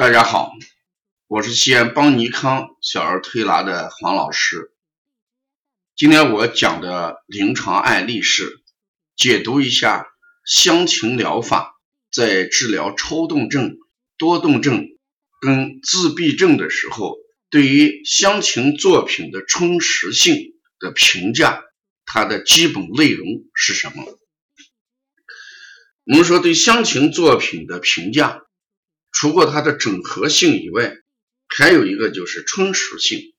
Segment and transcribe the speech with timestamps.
[0.00, 0.52] 大家好，
[1.26, 4.72] 我是西安邦尼康小儿推拿的黄老师。
[5.94, 8.62] 今天我讲的临床案例是
[9.14, 10.06] 解读一下
[10.46, 11.74] 香芹疗法
[12.10, 13.76] 在治疗抽动症、
[14.16, 14.86] 多动症
[15.38, 17.18] 跟自闭症的时候，
[17.50, 21.62] 对于香芹作品的充实性的评价，
[22.06, 24.18] 它的基本内容是什么？
[26.04, 28.40] 我们说对香芹作品的评价。
[29.12, 30.94] 除过它的整合性以外，
[31.48, 33.34] 还有一个就是充实性。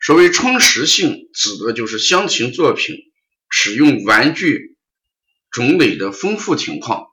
[0.00, 2.96] 所谓充实性，指的就是箱型作品
[3.50, 4.76] 使用玩具
[5.50, 7.08] 种类的丰富情况、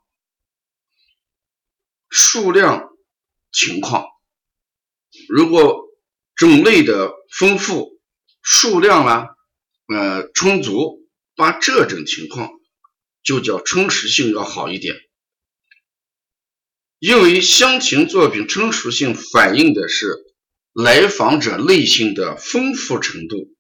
[2.10, 2.90] 数量
[3.52, 4.06] 情况。
[5.28, 5.84] 如果
[6.36, 8.00] 种类的丰富、
[8.42, 9.28] 数量啊，
[9.88, 12.52] 呃充足，把这种情况
[13.24, 14.96] 就叫充实性要好一点。
[17.00, 20.16] 因为香芹作品成熟性反映的是
[20.74, 23.54] 来访者内心的丰富程度。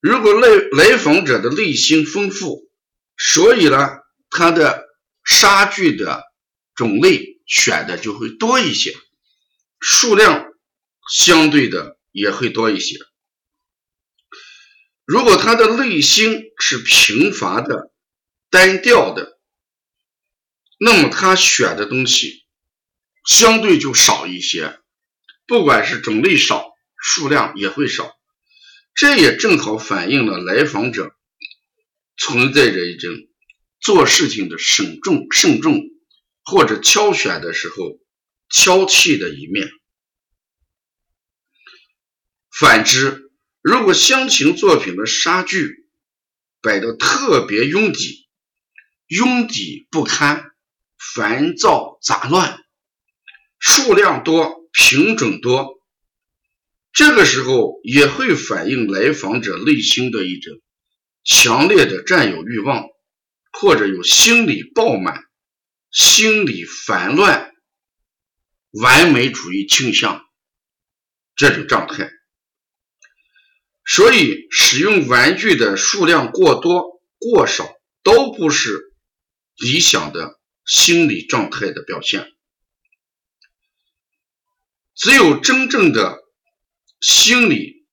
[0.00, 2.70] 如果来来访者的内心丰富，
[3.16, 3.88] 所以呢，
[4.30, 4.84] 他的
[5.24, 6.22] 杀具的
[6.74, 8.94] 种类选的就会多一些，
[9.80, 10.46] 数量
[11.10, 12.98] 相对的也会多一些。
[15.04, 17.90] 如果他的内心是贫乏的、
[18.50, 19.37] 单调的。
[20.78, 22.44] 那么他选的东西
[23.26, 24.78] 相对就少一些，
[25.46, 28.14] 不管是种类少，数量也会少。
[28.94, 31.14] 这也正好反映了来访者
[32.16, 33.12] 存在着一种
[33.80, 35.82] 做事情的慎重、慎重，
[36.44, 37.98] 或者挑选的时候
[38.48, 39.70] 挑剔的一面。
[42.50, 43.30] 反之，
[43.62, 45.86] 如果香芹作品的杀具
[46.60, 48.28] 摆的特别拥挤，
[49.06, 50.47] 拥挤不堪。
[50.98, 52.60] 烦躁杂乱，
[53.58, 55.80] 数量多，品种多，
[56.92, 60.54] 这个时候也会反映来访者内心的一种
[61.24, 62.84] 强烈的占有欲望，
[63.52, 65.22] 或者有心理爆满、
[65.90, 67.52] 心理烦乱、
[68.72, 70.24] 完美主义倾向
[71.36, 72.10] 这种状态。
[73.84, 77.66] 所以，使用玩具的数量过多、过少，
[78.02, 78.92] 都不是
[79.56, 80.37] 理想的。
[80.68, 82.30] 心理状态的表现，
[84.94, 86.18] 只有真正的
[87.00, 87.86] 心理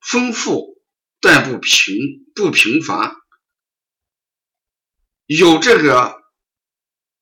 [0.00, 0.82] 丰富
[1.20, 1.98] 但不平
[2.34, 3.14] 不贫乏，
[5.26, 6.14] 有这个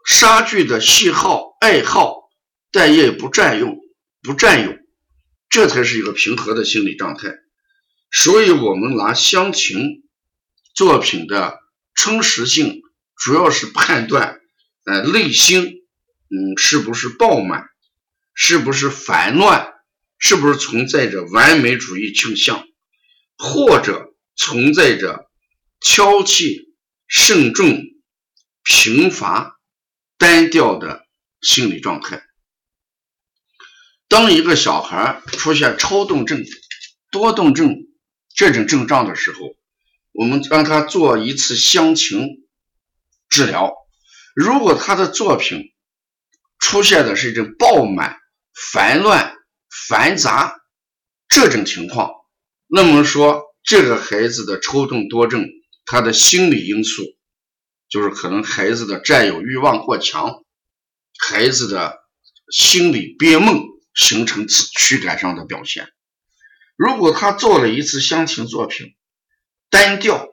[0.06, 2.30] 杀具的喜好爱好，
[2.70, 3.76] 但也不占用
[4.22, 4.78] 不占有，
[5.48, 7.34] 这才是一个平和的心理状态。
[8.12, 10.08] 所以，我们拿香芹
[10.74, 11.58] 作品的
[11.92, 12.82] 充实性，
[13.16, 14.40] 主要是判断。
[14.84, 15.82] 呃，内心，
[16.28, 17.68] 嗯，是不是饱满？
[18.34, 19.72] 是不是烦乱？
[20.18, 22.66] 是不是存在着完美主义倾向？
[23.36, 25.30] 或者存在着
[25.80, 26.68] 挑剔、
[27.06, 27.82] 慎重、
[28.62, 29.58] 贫乏、
[30.18, 31.06] 单调的
[31.40, 32.22] 心理状态？
[34.08, 36.44] 当一个小孩出现超动症、
[37.10, 37.86] 多动症
[38.34, 39.56] 这种症状的时候，
[40.12, 42.46] 我们让他做一次香情
[43.28, 43.74] 治疗。
[44.34, 45.72] 如果他的作品
[46.58, 48.18] 出现的是一种爆满、
[48.72, 49.36] 烦乱、
[49.88, 50.60] 繁杂
[51.28, 52.10] 这种情况，
[52.66, 55.46] 那么说这个孩子的抽动多症，
[55.86, 57.02] 他的心理因素
[57.88, 60.44] 就是可能孩子的占有欲望过强，
[61.18, 62.00] 孩子的
[62.50, 63.60] 心理憋闷
[63.94, 65.88] 形成此躯干上的表现。
[66.76, 68.96] 如果他做了一次香芹作品，
[69.70, 70.26] 单调、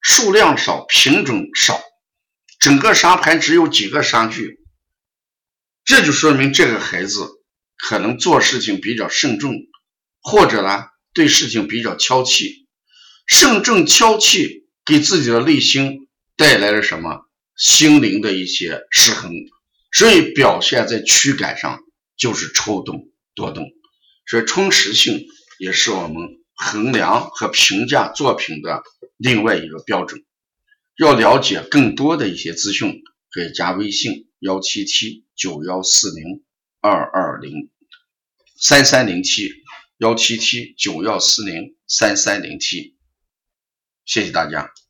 [0.00, 1.80] 数量少、品种少。
[2.64, 4.58] 整个沙盘只有几个沙具，
[5.84, 7.28] 这就说明这个孩子
[7.76, 9.52] 可能做事情比较慎重，
[10.22, 12.64] 或者呢对事情比较挑剔。
[13.26, 16.08] 慎重挑剔给自己的内心
[16.38, 17.28] 带来了什么？
[17.54, 19.30] 心灵的一些失衡，
[19.92, 21.80] 所以表现在躯干上
[22.16, 23.66] 就是抽动多动。
[24.26, 25.26] 所以充实性
[25.58, 26.16] 也是我们
[26.54, 28.82] 衡量和评价作品的
[29.18, 30.24] 另外一个标准。
[30.96, 36.44] 要了解更多的一些资讯，可以加微信幺七七九幺四零
[36.80, 37.70] 二二零
[38.56, 39.50] 三三零七
[39.98, 42.96] 幺七七九幺四零三三零七，
[44.04, 44.74] 谢谢大家。